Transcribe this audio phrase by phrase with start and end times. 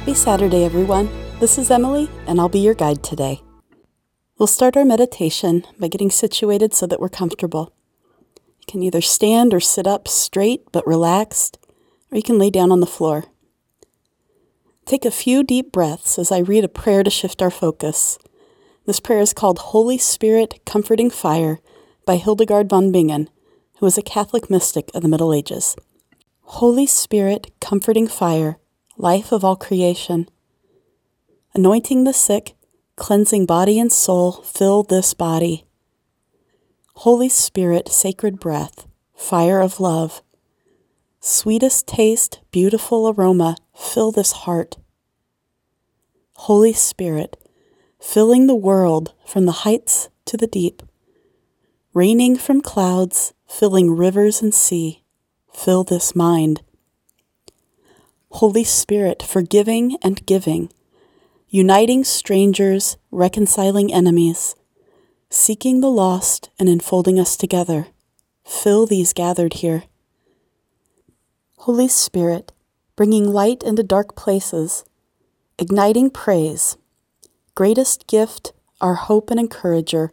[0.00, 1.10] Happy Saturday, everyone.
[1.40, 3.42] This is Emily, and I'll be your guide today.
[4.38, 7.74] We'll start our meditation by getting situated so that we're comfortable.
[8.60, 11.58] You can either stand or sit up straight but relaxed,
[12.10, 13.24] or you can lay down on the floor.
[14.86, 18.18] Take a few deep breaths as I read a prayer to shift our focus.
[18.86, 21.60] This prayer is called Holy Spirit Comforting Fire
[22.06, 23.28] by Hildegard von Bingen,
[23.76, 25.76] who was a Catholic mystic of the Middle Ages.
[26.40, 28.56] Holy Spirit, comforting fire,
[29.00, 30.28] life of all creation,
[31.54, 32.54] anointing the sick,
[32.96, 35.64] cleansing body and soul, fill this body.
[36.96, 40.22] Holy Spirit, sacred breath, fire of love,
[41.18, 44.76] sweetest taste, beautiful aroma, fill this heart.
[46.34, 47.36] Holy Spirit,
[47.98, 50.82] filling the world from the heights to the deep,
[51.94, 55.02] raining from clouds, filling rivers and sea,
[55.52, 56.60] fill this mind.
[58.34, 60.70] Holy Spirit, forgiving and giving,
[61.48, 64.54] uniting strangers, reconciling enemies,
[65.28, 67.88] seeking the lost and enfolding us together,
[68.44, 69.84] fill these gathered here.
[71.58, 72.52] Holy Spirit,
[72.94, 74.84] bringing light into dark places,
[75.58, 76.76] igniting praise,
[77.56, 80.12] greatest gift, our hope and encourager,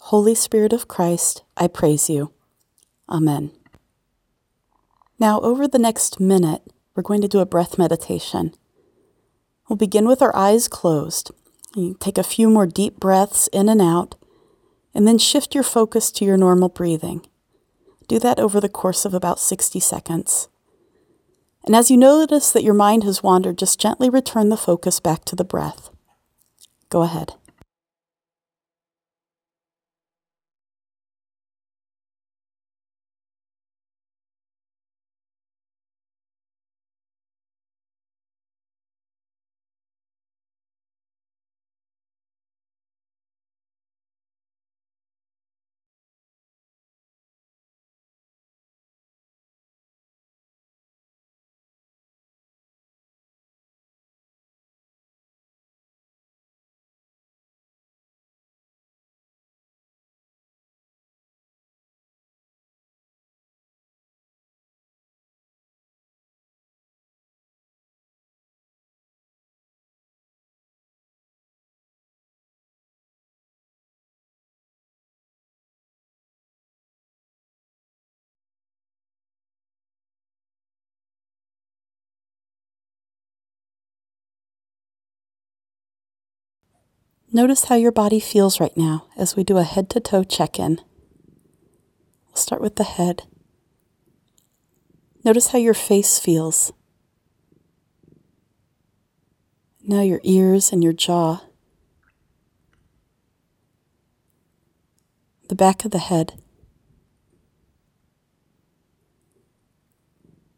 [0.00, 2.32] Holy Spirit of Christ, I praise you.
[3.08, 3.50] Amen.
[5.18, 6.62] Now, over the next minute,
[6.96, 8.54] we're going to do a breath meditation.
[9.68, 11.30] We'll begin with our eyes closed.
[11.74, 14.14] You take a few more deep breaths in and out,
[14.94, 17.26] and then shift your focus to your normal breathing.
[18.08, 20.48] Do that over the course of about 60 seconds.
[21.64, 25.24] And as you notice that your mind has wandered, just gently return the focus back
[25.26, 25.90] to the breath.
[26.88, 27.34] Go ahead.
[87.36, 90.58] Notice how your body feels right now as we do a head to toe check
[90.58, 90.80] in.
[92.28, 93.24] We'll start with the head.
[95.22, 96.72] Notice how your face feels.
[99.82, 101.42] Now your ears and your jaw.
[105.50, 106.40] The back of the head.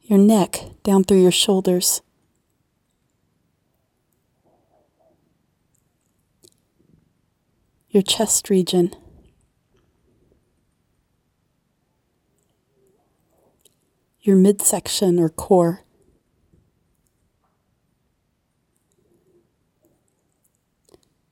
[0.02, 2.02] Your neck down through your shoulders.
[7.90, 8.94] Your chest region.
[14.20, 15.84] Your midsection or core.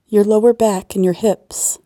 [0.09, 1.78] Your lower back and your hips.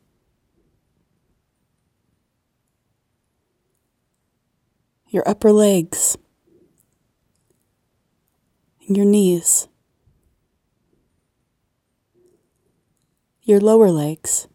[5.09, 6.17] Your upper legs.
[8.87, 9.67] And your knees.
[13.43, 14.47] Your lower legs.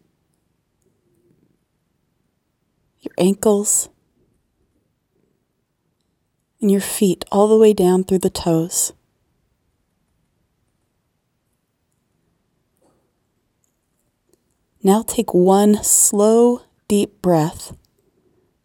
[3.06, 3.88] Your ankles,
[6.60, 8.92] and your feet all the way down through the toes.
[14.82, 17.76] Now take one slow, deep breath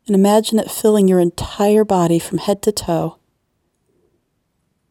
[0.08, 3.18] and imagine it filling your entire body from head to toe.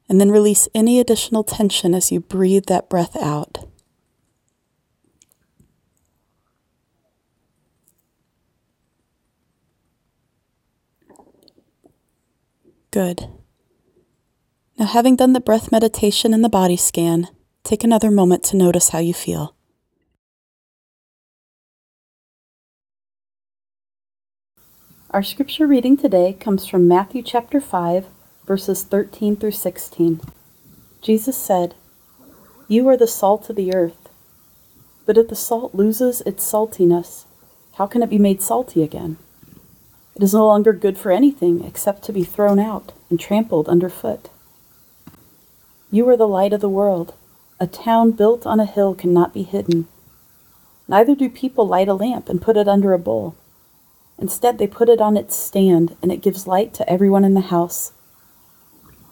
[0.08, 3.69] And then release any additional tension as you breathe that breath out.
[12.92, 13.28] Good.
[14.76, 17.28] Now, having done the breath meditation and the body scan,
[17.62, 19.54] take another moment to notice how you feel.
[25.10, 28.06] Our scripture reading today comes from Matthew chapter 5,
[28.44, 30.20] verses 13 through 16.
[31.00, 31.76] Jesus said,
[32.66, 34.08] You are the salt of the earth.
[35.06, 37.26] But if the salt loses its saltiness,
[37.74, 39.16] how can it be made salty again?
[40.20, 44.28] It is no longer good for anything except to be thrown out and trampled underfoot.
[45.90, 47.14] You are the light of the world.
[47.58, 49.88] A town built on a hill cannot be hidden.
[50.86, 53.34] Neither do people light a lamp and put it under a bowl.
[54.18, 57.40] Instead, they put it on its stand, and it gives light to everyone in the
[57.40, 57.92] house.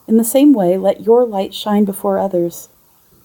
[0.07, 2.69] In the same way, let your light shine before others,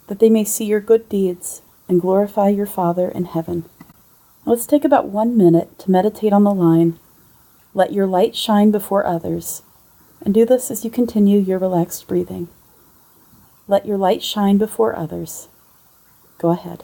[0.08, 3.66] that they may see your good deeds and glorify your Father in heaven.
[4.46, 6.98] Let's take about one minute to meditate on the line,
[7.74, 9.64] Let your light shine before others,
[10.24, 12.48] and do this as you continue your relaxed breathing.
[13.68, 15.48] Let your light shine before others.
[16.38, 16.84] Go ahead.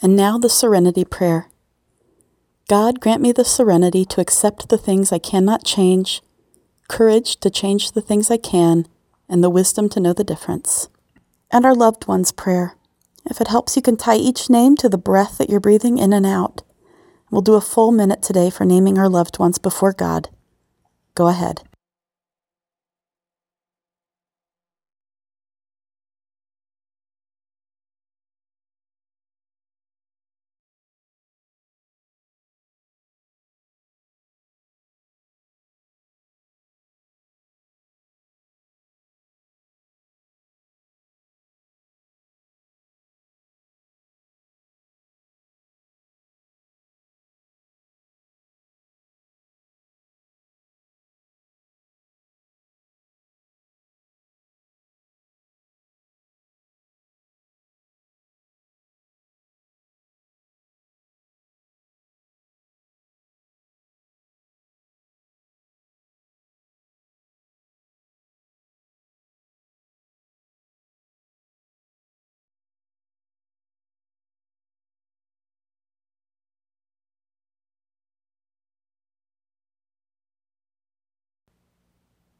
[0.00, 1.48] And now the Serenity Prayer.
[2.68, 6.22] God, grant me the serenity to accept the things I cannot change,
[6.88, 8.86] courage to change the things I can,
[9.28, 10.88] and the wisdom to know the difference.
[11.50, 12.76] And our loved ones' prayer.
[13.24, 16.12] If it helps, you can tie each name to the breath that you're breathing in
[16.12, 16.62] and out.
[17.30, 20.30] We'll do a full minute today for naming our loved ones before God.
[21.14, 21.67] Go ahead.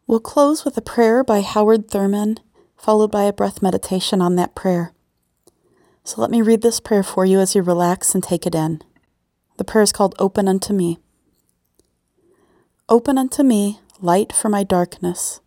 [0.09, 2.39] We'll close with a prayer by Howard Thurman,
[2.79, 4.95] followed by a breath meditation on that prayer.
[6.03, 8.81] So let me read this prayer for you as you relax and take it in.
[9.59, 10.97] The prayer is called Open Unto Me.
[12.89, 15.43] Open unto me light for my darkness.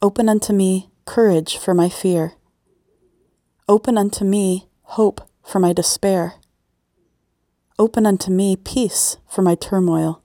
[0.00, 2.32] Open unto me courage for my fear.
[3.68, 6.36] Open unto me hope for my despair.
[7.78, 10.22] Open unto me peace for my turmoil.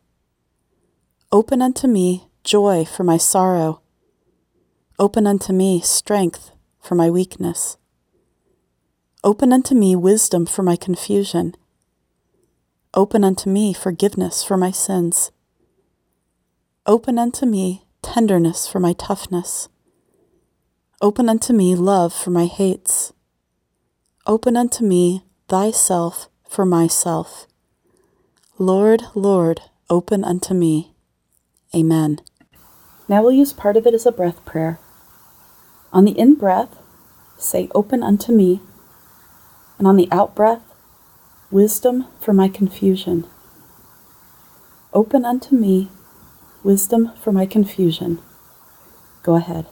[1.34, 3.82] Open unto me joy for my sorrow.
[4.98, 7.78] Open unto me strength for my weakness.
[9.24, 11.56] Open unto me wisdom for my confusion.
[12.94, 15.32] Open unto me forgiveness for my sins.
[16.86, 19.70] Open unto me tenderness for my toughness.
[21.02, 23.14] Open unto me love for my hates.
[24.28, 27.48] Open unto me thyself for myself.
[28.58, 30.94] Lord, Lord, open unto me.
[31.74, 32.20] Amen.
[33.12, 34.80] Now we'll use part of it as a breath prayer.
[35.94, 36.80] On the in breath,
[37.38, 38.62] say, Open unto me.
[39.78, 40.64] And on the out breath,
[41.52, 43.28] Wisdom for my confusion.
[44.94, 45.90] Open unto me,
[46.64, 48.20] wisdom for my confusion.
[49.22, 49.66] Go ahead.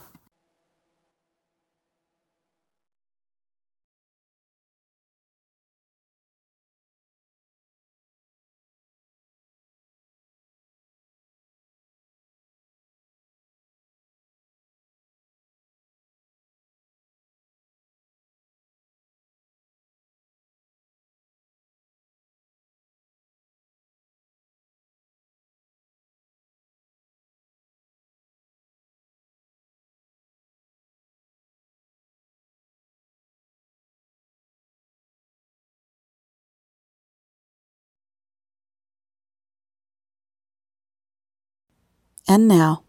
[42.30, 42.84] And now,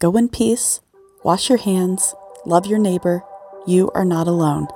[0.00, 0.80] Go in peace,
[1.22, 2.14] wash your hands,
[2.46, 3.22] love your neighbor.
[3.66, 4.66] You are not alone.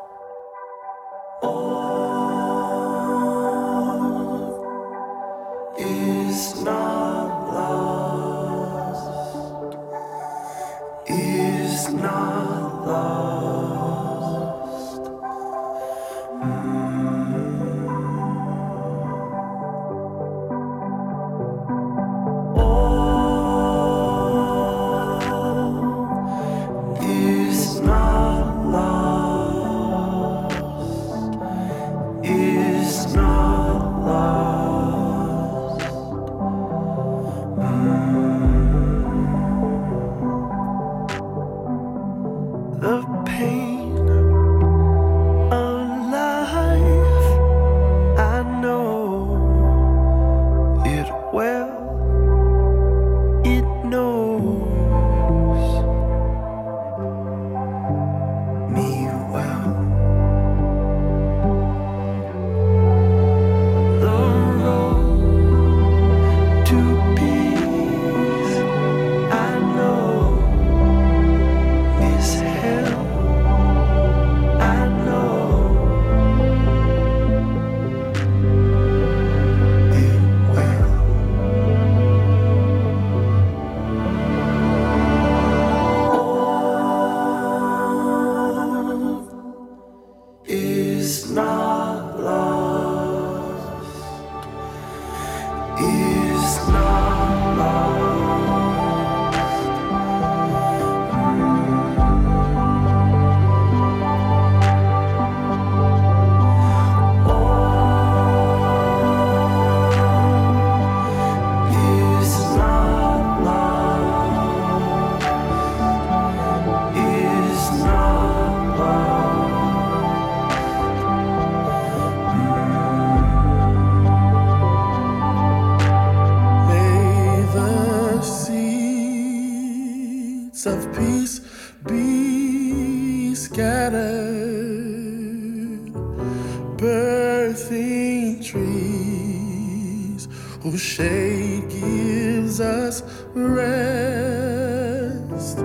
[143.56, 145.58] Rest.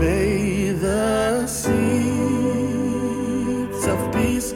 [0.00, 1.86] May the seeds
[3.86, 4.52] of peace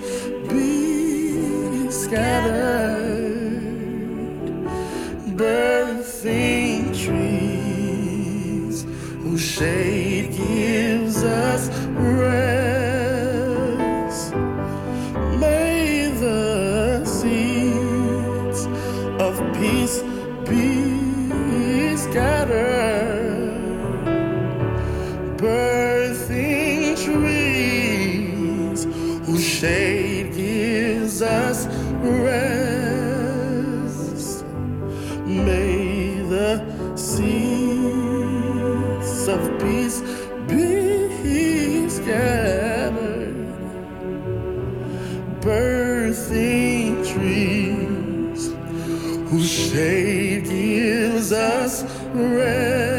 [0.48, 3.26] be scattered
[5.36, 8.84] birthing trees
[9.22, 12.24] whose shade gives us rest.
[15.38, 18.66] May the seeds
[19.20, 20.02] of peace
[20.48, 20.75] be
[45.46, 48.50] birthing trees
[49.30, 52.95] whose shade gives us rest.